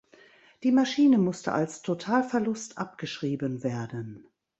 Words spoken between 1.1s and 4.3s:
musste als Totalverlust abgeschrieben werden.